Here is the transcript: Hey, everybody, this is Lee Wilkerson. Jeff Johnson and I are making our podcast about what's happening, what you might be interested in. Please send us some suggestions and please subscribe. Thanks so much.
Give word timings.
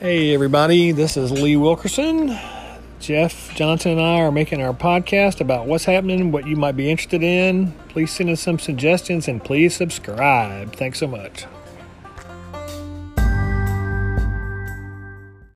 Hey, 0.00 0.32
everybody, 0.32 0.92
this 0.92 1.16
is 1.16 1.32
Lee 1.32 1.56
Wilkerson. 1.56 2.38
Jeff 3.00 3.52
Johnson 3.56 3.90
and 3.90 4.00
I 4.00 4.20
are 4.20 4.30
making 4.30 4.62
our 4.62 4.72
podcast 4.72 5.40
about 5.40 5.66
what's 5.66 5.86
happening, 5.86 6.30
what 6.30 6.46
you 6.46 6.54
might 6.54 6.76
be 6.76 6.88
interested 6.88 7.24
in. 7.24 7.72
Please 7.88 8.12
send 8.12 8.30
us 8.30 8.40
some 8.40 8.60
suggestions 8.60 9.26
and 9.26 9.42
please 9.42 9.74
subscribe. 9.74 10.72
Thanks 10.76 11.00
so 11.00 11.08
much. 11.08 11.46